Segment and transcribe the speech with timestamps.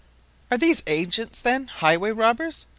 [0.49, 2.65] "Are these agents, then, highway robbers?"